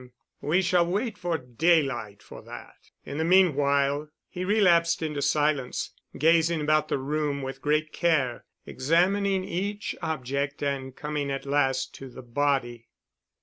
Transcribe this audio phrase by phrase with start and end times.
[0.41, 2.89] We shall wait for daylight for that.
[3.05, 9.43] In the meanwhile——" he relapsed into silence, gazing about the room with great care, examining
[9.43, 12.87] each object and coming at last to the body.